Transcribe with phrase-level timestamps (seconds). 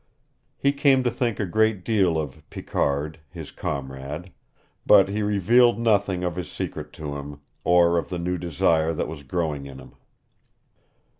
[0.57, 4.31] He came to think a great deal of Picard, his comrade.
[4.83, 9.07] But he revealed nothing of his secret to him, or of the new desire that
[9.07, 9.93] was growing in him.